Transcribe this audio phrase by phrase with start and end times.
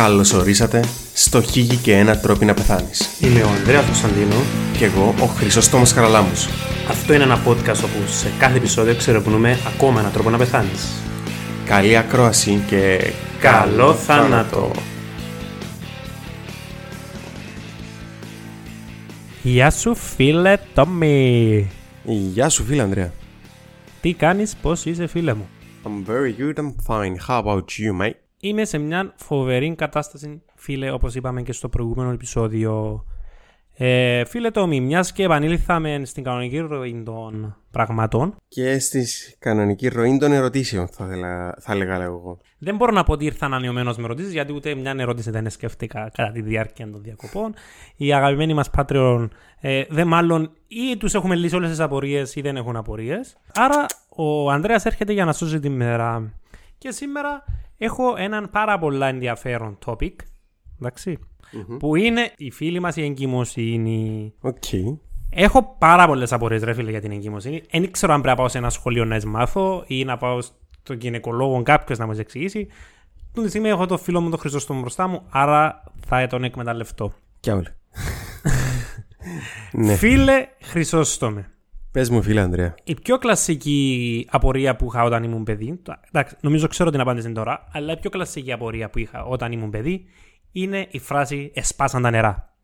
[0.00, 3.18] Καλώς ορίσατε στο Χίγη και ένα τρόπο να πεθάνεις.
[3.20, 4.34] Είμαι ο Ανδρέας Κωνσταντίνο.
[4.78, 6.46] Και εγώ ο Χρυσόστομος Χαραλάμους.
[6.88, 11.02] Αυτό είναι ένα podcast όπου σε κάθε επεισόδιο ξερευνούμε ακόμα έναν τρόπο να πεθάνεις.
[11.64, 14.70] Καλή ακρόαση και Καλό θάνατο!
[19.42, 21.70] Γεια σου φίλε Τόμι.
[22.04, 23.12] Γεια σου φίλε Ανδρέα.
[24.00, 25.48] Τι κάνεις, πώς είσαι φίλε μου;
[25.84, 27.16] I'm very good, I'm fine.
[27.28, 28.29] How about you, mate?
[28.42, 33.04] Είμαι σε μια φοβερή κατάσταση, φίλε, όπως είπαμε και στο προηγούμενο επεισόδιο.
[33.74, 39.06] Ε, φίλε Τόμι, μιας και επανήλθαμε στην κανονική ροή των πραγμάτων, Και στη
[39.38, 42.38] κανονική ροή των ερωτήσεων θα, θέλα, θα έλεγα εγώ.
[42.58, 46.10] δεν μπορώ να πω ότι ήρθα ανανεωμένος με ερωτήσεις, γιατί ούτε μια ερώτηση δεν σκέφτηκα
[46.14, 47.54] κατά τη διάρκεια των διακοπών.
[47.96, 49.28] Οι αγαπημένοι μας Patreon
[49.60, 53.36] ε, δεν μάλλον ή τους έχουμε λύσει όλες τις απορίες ή δεν έχουν απορίες.
[53.54, 56.32] Άρα ο Ανδρέας έρχεται για να σώσει τη μέρα.
[56.78, 57.44] Και σήμερα
[57.80, 60.14] έχω έναν πάρα πολλά ενδιαφέρον topic,
[60.80, 61.18] εντάξει,
[61.78, 64.32] που είναι η φίλη μας η εγκυμοσύνη.
[64.40, 64.64] Οκ.
[65.30, 67.62] Έχω πάρα πολλές απορίες, ρε φίλε, για την εγκυμοσύνη.
[67.70, 70.40] Δεν ξέρω αν πρέπει να πάω σε ένα σχολείο να τις μάθω ή να πάω
[70.40, 72.68] στον γυναικολόγο κάποιος να μου τις εξηγήσει.
[73.32, 77.12] Την στιγμή έχω το φίλο μου τον Χρυσόστομο μπροστά μου, άρα θα τον εκμεταλλευτώ.
[77.40, 77.66] Κι όλοι.
[79.72, 79.96] ναι.
[79.96, 81.50] Φίλε Χρυσόστομε,
[81.92, 82.74] Πες μου φίλε Ανδρέα.
[82.84, 87.32] η πιο κλασική απορία που είχα όταν ήμουν παιδί, το- εντάξει, νομίζω ξέρω την απάντηση
[87.32, 90.04] τώρα, αλλά η πιο κλασική απορία που είχα όταν ήμουν παιδί
[90.52, 92.54] είναι η φράση «Εσπάσαν τα νερά».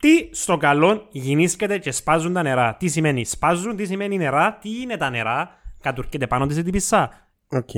[0.00, 2.76] Τι στο καλό γινίσκεται και σπάζουν τα νερά.
[2.78, 5.50] Τι σημαίνει σπάζουν, τι σημαίνει νερά, τι είναι τα νερά,
[5.80, 7.10] κατουρκείται πάνω της την πισά.
[7.48, 7.70] Οκ.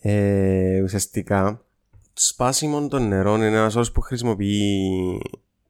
[0.00, 5.20] ε, ουσιαστικά, το σπάσιμο των νερών είναι ένας όρος που χρησιμοποιεί η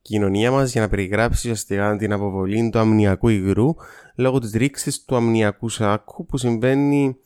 [0.07, 3.75] κοινωνία μας για να περιγράψει ουσιαστικά την αποβολή του αμνιακού υγρού
[4.15, 7.17] λόγω της ρήξης του αμνιακού σάκου που συμβαίνει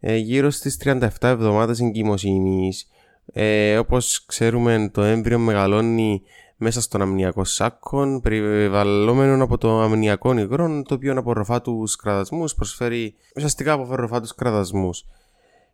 [0.00, 2.88] ε, γύρω στις 37 εβδομάδες εγκυμοσύνης.
[3.32, 6.22] Ε, όπως ξέρουμε το έμβριο μεγαλώνει
[6.56, 13.14] μέσα στον αμνιακό σάκο, περιβαλλόμενο από το αμνιακό υγρό, το οποίο απορροφά τους κραδασμούς, προσφέρει
[13.36, 15.04] ουσιαστικά απορροφά τους κραδασμούς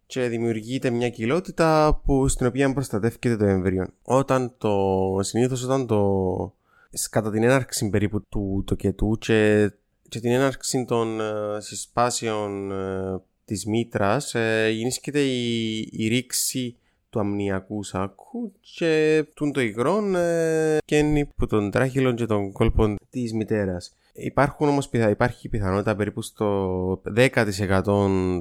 [0.07, 3.87] και δημιουργείται μια κοιλότητα που, στην οποία προστατεύεται το έμβριο.
[4.03, 4.77] Όταν το,
[5.21, 6.55] συνήθως όταν το,
[7.11, 9.71] κατά την έναρξη περίπου του τοκετού και,
[10.09, 16.77] και την έναρξη των ε, συσπάσεων ε, της μήτρας ε, γεννήσκεται η, η ρήξη
[17.11, 22.97] του αμνιακού σάκου και τούν το υγρό ε, καίνει που των τράχυλων και των κόλπων
[23.11, 23.93] της μητέρας.
[24.12, 27.83] Υπάρχουν όμως, πιθα- υπάρχει πιθανότητα περίπου στο 10%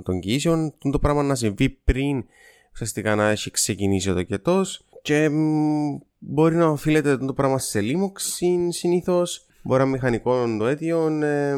[0.03, 2.25] των κοίησεων το πράγμα να συμβεί πριν
[2.73, 8.71] ουσιαστικά να έχει ξεκινήσει ο τοκετός και μ, μπορεί να οφείλεται το πράγμα σε λίμωξη
[8.71, 11.55] συνήθως, μπορεί να είναι μηχανικό το αίτιο ε,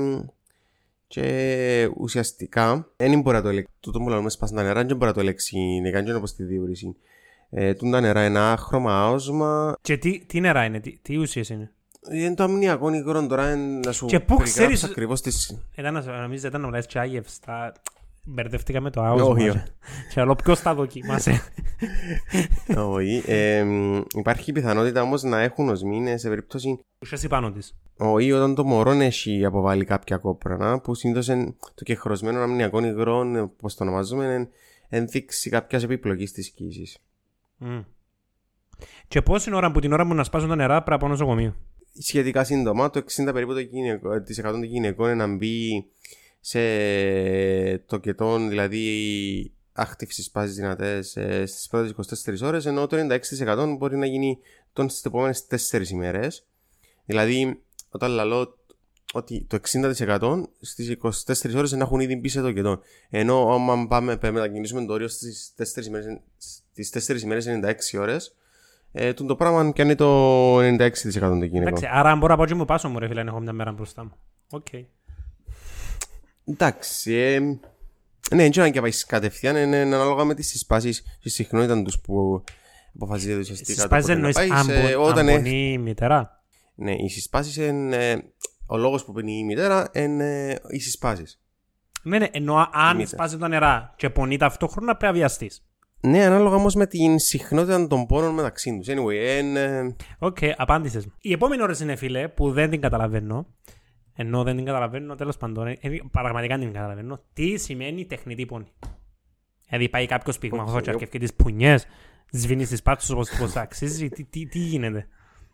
[1.07, 3.73] και ουσιαστικά δεν μπορεί να το ελέγξει.
[3.79, 6.43] Τούτο που λέμε σπάσουν τα νερά δεν μπορεί να το ελέγξει, δεν κάνει όπως τη
[6.43, 6.95] διούρηση.
[7.49, 9.75] Ε, τούν τα νερά είναι άχρωμα, άοσμα.
[9.81, 11.71] Και τι, τι νερά είναι, τι, τι ουσίες είναι;
[12.11, 15.59] Είναι το αμνιακό υγρό τώρα είναι να σου Και πού περιγράψω ξέρεις- ακριβώς τις...
[15.75, 17.73] Ήταν να νομίζετε ήταν να μιλάς και άγευστα.
[18.25, 19.33] Μπερδευτήκα με το Όχι, άοσμα.
[19.33, 19.63] όχι.
[20.13, 21.41] Και άλλο ποιος τα δοκίμασε.
[22.77, 23.23] Όχι.
[23.27, 27.75] Ε, μ, υπάρχει πιθανότητα όμως να έχουν οσμήνες σε περίπτωση Ουσιαστικά πάνω της.
[27.97, 33.19] όχι όταν το μωρό έχει αποβάλει κάποια κόπρανα που συνήθως είναι το κεχροσμένο αμνιακό υγρό,
[33.41, 34.49] όπως το ονομάζουμε, είναι
[34.89, 36.97] ένδειξη κάποιας επίπλοκης της κοίησης.
[37.57, 37.79] Μμ.
[39.07, 41.55] Και πόση ώρα που την ώρα μου να σπάσουν τα νερά πρέπει να πάω νοσοκομείο.
[41.97, 45.85] Σχετικά σύντομα, το 60 περίπου των γυναικό- της 100 των γυναικών είναι να μπει
[46.39, 46.59] σε
[47.77, 54.05] τοκετών, δηλαδή άχτυψη πάση δυνατές ε, στις πρώτες 24 ώρες, ενώ το 96% μπορεί να
[54.05, 54.37] γίνει
[54.73, 56.45] τον στις επόμενες 4 ημέρες.
[57.05, 58.57] Δηλαδή, όταν λέω
[59.13, 62.81] ότι το 60% στις 24 ώρες να έχουν ήδη μπει σε τοκετών.
[63.09, 67.97] Ενώ άμα πάμε, πάμε να κινήσουμε το όριο στις 4 ημέρες, στις 4 ημέρες 96
[67.99, 68.35] ώρες,
[68.95, 70.69] ε, το πράγμα κάνει το 96%
[71.19, 71.61] των γυναικών.
[71.61, 73.39] Εντάξει, άρα αν μπορώ να πάω και με το πάσο μου ρε φίλε, αν έχω
[73.39, 74.11] μια μέρα μπροστά μου.
[74.49, 74.65] Οκ.
[76.45, 77.39] Εντάξει, ε,
[78.35, 82.43] ναι, δεν και πάει κατευθείαν, είναι ανάλογα με τις συσπάσεις και τη συχνότητα τους που
[82.95, 83.81] αποφασίζεται ουσιαστικά.
[83.81, 86.43] το Σπάζει πότε να εννοείς πάεις σε- αν όταν μπο- αν έχει- πονεί η μητέρα;
[86.75, 88.17] Ναι, οι συσπάσεις είναι, ε,
[88.65, 91.41] ο λόγος που πονεί η μητέρα είναι ε, οι συσπάσεις.
[92.03, 93.07] Ναι, ναι, εννοώ αν μητέρα.
[93.07, 95.65] σπάζει τα νερά και πονεί ταυτόχρονα πρέπει να βιαστείς.
[96.07, 98.87] Ναι, ανάλογα όμως με την συχνότητα των πόνων μεταξύ τους.
[98.89, 101.07] Anyway, εν, ε, Οκ, απάντησες.
[101.21, 103.47] Η επόμενη ώρα είναι φίλε που δεν την καταλαβαίνω.
[104.15, 107.23] Ενώ δεν την καταλαβαίνω, τέλος πάντων, ε, ε, πραγματικά δεν την καταλαβαίνω.
[107.33, 108.65] Τι σημαίνει τεχνητή πόνη.
[109.69, 110.81] Δηλαδή πάει κάποιος πυγμαχός Οκ.
[110.81, 111.87] και αρκεύει τις πουνιές,
[112.31, 114.09] σβήνει τις πάτσε όπως αξίζει.
[114.09, 115.07] Τι, τι, τι γίνεται.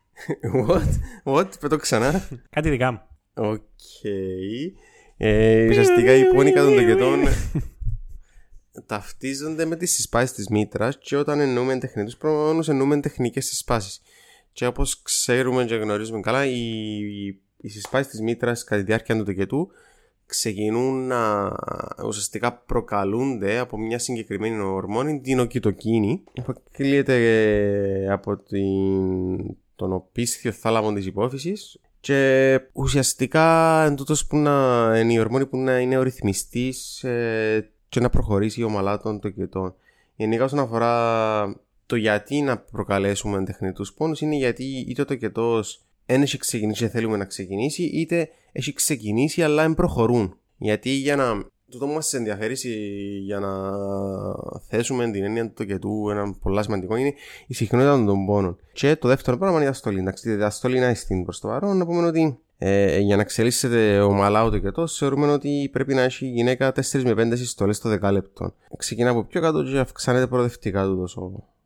[0.67, 2.27] what, what, πετώ ξανά.
[2.49, 3.01] Κάτι δικά μου.
[3.33, 4.03] Οκ.
[5.17, 7.19] Ε, ουσιαστικά η πόνικα των τοκετών
[8.85, 14.01] ταυτίζονται με τις συσπάσεις της μήτρας και όταν εννοούμε τεχνητούς πόνους εννοούμε τεχνικές συσπάσεις.
[14.51, 17.27] Και όπως ξέρουμε και γνωρίζουμε καλά, οι,
[17.57, 19.71] οι συσπάσεις της μήτρας κατά τη διάρκεια του τοκετού
[20.25, 21.51] ξεκινούν να
[22.05, 30.93] ουσιαστικά προκαλούνται από μια συγκεκριμένη ορμόνη, την οκυτοκίνη, που κλείεται από την, τον οπίσθιο θάλαμο
[30.93, 33.95] της υπόφυσης και ουσιαστικά εν
[34.27, 34.53] που να,
[34.99, 39.75] είναι η ορμόνη που να είναι ο ρυθμιστής ε, και να προχωρήσει ομαλά των τοκετών.
[40.15, 41.55] Γενικά όσον αφορά
[41.85, 46.89] το γιατί να προκαλέσουμε τεχνητούς πόνους είναι γιατί είτε ο τοκετός δεν έχει ξεκινήσει και
[46.89, 50.37] θέλουμε να ξεκινήσει, είτε έχει ξεκινήσει αλλά δεν προχωρούν.
[50.57, 51.43] Γιατί για να.
[51.79, 52.55] Το μας ενδιαφέρει
[53.23, 53.49] για να
[54.67, 57.13] θέσουμε την έννοια του τοκετού, ένα πολύ σημαντικό είναι
[57.47, 58.57] η συχνότητα των πόνων.
[58.73, 59.99] Και το δεύτερο πράγμα είναι η αστολή.
[59.99, 63.99] Εντάξει, η αστολή είναι στην προς το παρόν, να πούμε ότι ε, για να εξελίσσεται
[63.99, 67.89] ομαλά ο τοκετό, θεωρούμε ότι πρέπει να έχει η γυναίκα 4 με 5 συστολές το
[67.89, 68.53] δεκάλεπτο.
[68.77, 71.21] Ξεκινά από πιο κάτω και αυξάνεται προοδευτικά του ο,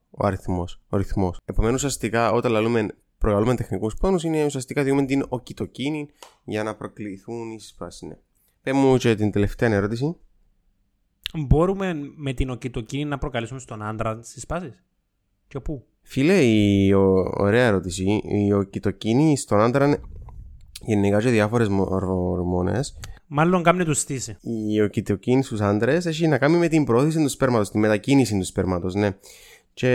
[0.10, 0.82] ο αριθμός.
[0.90, 1.40] Ο ρυθμός.
[1.46, 2.88] Επομένως, ουσιαστικά όταν λαλούμε
[3.18, 6.10] προκαλούμε τεχνικούς πόνους είναι ουσιαστικά διούμε την οκυτοκίνη
[6.44, 8.08] για να προκληθούν οι συσπάσει.
[8.08, 8.18] Ναι.
[8.64, 10.16] Πες μου και την τελευταία ερώτηση.
[11.48, 14.74] Μπορούμε με την οκυτοκίνη να προκαλέσουμε στον άντρα συσπάσει.
[15.48, 18.22] Και πού; Φίλε, η ο, ωραία ερώτηση.
[18.24, 20.00] Η οκυτοκίνη στον άντρα
[20.86, 22.80] γενικά και διάφορες ορμόνε.
[23.28, 24.38] Μάλλον κάνει τους στήσει.
[24.42, 28.46] Η οκυτοκίνη στους άντρες έχει να κάνει με την πρόθεση του σπέρματος, τη μετακίνηση του
[28.46, 29.10] σπέρματος, ναι.
[29.74, 29.90] Και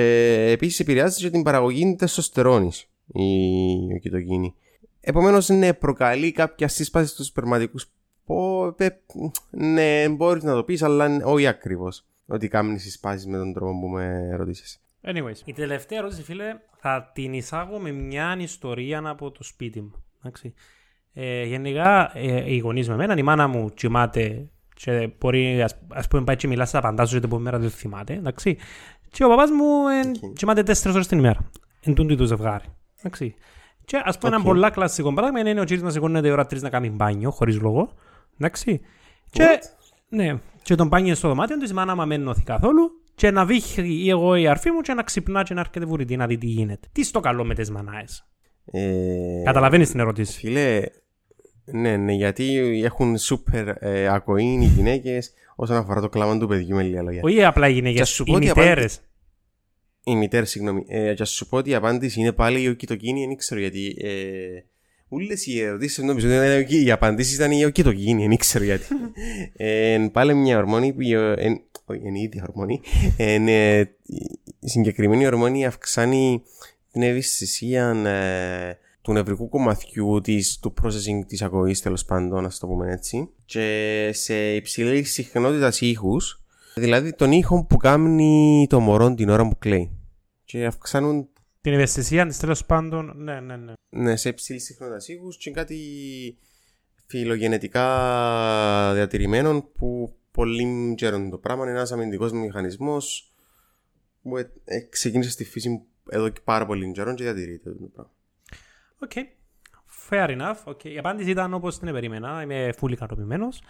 [0.50, 2.70] επίσης επηρεάζει και την παραγωγή τεστοστερόνη
[3.06, 4.54] η οκυτοκίνη.
[5.00, 7.90] Επομένως, ναι, προκαλεί κάποια σύσπαση στους σπερματικούς
[9.50, 12.04] ναι, μπορείς να το πεις, αλλά όχι ακριβώς.
[12.26, 14.80] Ότι κάνει συσπάσει με τον τρόπο που με ρωτήσει.
[15.02, 19.92] Anyways, η τελευταία ερώτηση, φίλε, θα την εισάγω με μια ιστορία από το σπίτι μου.
[20.18, 20.54] Εντάξει.
[21.12, 26.08] Ε, γενικά, ε, οι γονείς με εμένα, η μάνα μου κοιμάται και μπορεί, ας, ας
[26.08, 28.56] πούμε, πάει και μιλά στα παντάζω γιατί από μέρα δεν θυμάται, εντάξει.
[29.10, 30.32] Και ο παπάς μου ε, okay.
[30.34, 31.50] κοιμάται τέσσερις ώρες την ημέρα.
[31.80, 32.64] Εν τούντι του ζευγάρι.
[32.98, 33.34] Εντάξει.
[33.84, 34.34] Και ας πούμε okay.
[34.34, 37.30] ένα πολλά κλασικό πράγμα είναι ο κύριος να σηκώνεται η ώρα 3 να κάνει μπάνιο,
[37.30, 37.92] χωρίς λόγο.
[38.38, 38.80] Εντάξει.
[39.30, 39.60] Και,
[40.08, 43.44] ναι, και τον μπάνιο στο δωμάτιο της, η μάνα μου δεν νόθει καθόλου και να
[43.44, 46.38] βήχει ή εγώ η αρφή μου και να ξυπνά και να έρχεται βουρητή να δει
[46.38, 46.88] τι γίνεται.
[46.92, 48.26] Τι στο καλό με τις μανάες;
[48.64, 49.42] Ε...
[49.44, 50.38] Καταλαβαίνεις την ερώτηση.
[50.38, 50.80] Φίλε,
[51.64, 56.76] ναι, ναι, γιατί έχουν σούπερ ε, ακοήν οι γυναίκες όσον αφορά το κλάμα του παιδιού
[56.76, 57.20] με λίγα λόγια.
[57.24, 59.00] Όχι απλά οι γυναίκες, οι μητέρες.
[60.04, 60.84] Η μητέρα, συγγνώμη.
[60.88, 63.96] Ε, για σου πω ότι η απάντηση είναι πάλι η οκυτοκίνη, δεν ξέρω γιατί.
[64.00, 64.10] Ε,
[65.10, 66.28] Ούλες οι ερωτήσεις νομίζω
[66.60, 68.84] ότι η απαντήση ήταν η οκυτοκίνη, δεν ξέρω γιατί.
[69.56, 71.00] ε, πάλι μια ορμόνη που.
[71.36, 72.80] Ε, όχι, είναι η ίδια ορμόνη.
[73.16, 73.84] Ε,
[74.60, 76.42] η συγκεκριμένη ορμόνη αυξάνει
[76.92, 82.66] την ευαισθησία ε, του νευρικού κομματιού της, του processing της ακοής τέλος πάντων, να το
[82.66, 86.42] πούμε έτσι και σε υψηλή συχνότητα ήχους
[86.74, 89.90] δηλαδή τον ήχο που κάνει το μωρό την ώρα που κλαίει
[90.44, 91.28] και αυξάνουν
[91.60, 93.72] την ευαισθησία της τέλος πάντων, ναι, ναι, ναι.
[93.88, 95.78] Ναι, σε υψηλή συχνότητα ήχους είναι κάτι
[97.06, 97.84] φιλογενετικά
[98.94, 103.32] διατηρημένο που πολύ ξέρουν το πράγμα είναι ένας αμυντικός μηχανισμός
[104.22, 108.12] που ε, ξεκίνησε στη φύση εδώ και πάρα πολύ καιρό και διατηρείται το πράγμα.
[108.98, 109.10] OK.
[109.14, 109.22] Okay.
[110.10, 110.72] Fair enough.
[110.72, 110.84] Okay.
[110.84, 112.42] Η απάντηση ήταν όπως την περίμενα.
[112.42, 113.62] Είμαι fully ικανοποιημένος.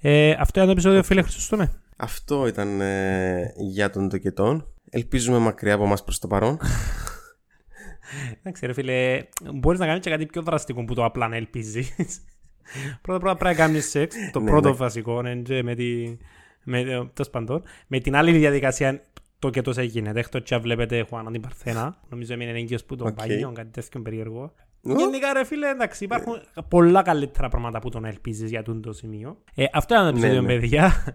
[0.00, 1.80] Ε, αυτό ήταν το επεισόδιο, φίλε Χριστούστομε.
[1.96, 4.72] Αυτό ήταν ε, για τον τοκετών.
[4.90, 6.58] Ελπίζουμε μακριά από εμάς προς το παρόν.
[8.38, 11.94] Εντάξει, ρε φίλε, μπορείς να κάνεις και κάτι πιο δραστικό που το απλά να ελπίζεις.
[13.02, 14.16] Πρώτα πρώτα πρέπει να κάνεις σεξ.
[14.32, 14.74] Το ναι, πρώτο ναι.
[14.74, 16.16] βασικό είναι με, τη,
[16.64, 17.62] με, το σπαντών.
[17.86, 19.02] με την άλλη διαδικασία
[19.38, 20.20] το και τόσο γίνεται.
[20.20, 21.96] Εκτός και βλέπετε Χουάνα την Παρθένα.
[22.08, 23.52] Νομίζω έμεινε έγκυος που τον okay.
[23.54, 24.52] κάτι τέτοιο περίεργο.
[24.80, 29.36] Γενικά ρε φίλε, εντάξει, υπάρχουν πολλά καλύτερα πράγματα που τον ελπίζεις για το σημείο.
[29.54, 30.60] Ε, αυτό ήταν το επεισόδιο, ναι, ναι.
[30.60, 31.14] παιδιά.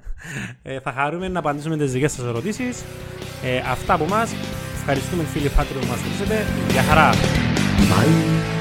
[0.64, 2.84] Ε, θα χαρούμε να απαντήσουμε τις δικές σας ερωτήσεις.
[3.44, 4.34] Ε, αυτά από εμάς.
[4.74, 6.46] Ευχαριστούμε φίλοι Πάτριο που μας ακούσατε.
[6.72, 7.12] Γεια χαρά.
[7.92, 8.61] Bye.